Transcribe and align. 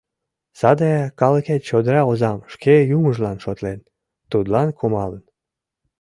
Саде 0.59 0.91
калыкет 1.19 1.61
чодыра 1.69 2.01
озам 2.11 2.39
шке 2.53 2.75
юмыжлан 2.97 3.37
шотлен, 3.43 3.79
тудлан 4.31 4.67
кумалын. 4.77 5.23